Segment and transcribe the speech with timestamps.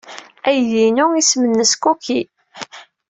[0.47, 2.25] Aydi-inu isem-nnes Cookie.